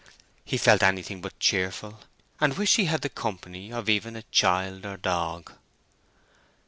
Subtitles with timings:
[0.43, 1.99] He felt anything but cheerful,
[2.39, 5.53] and wished he had the company even of a child or dog.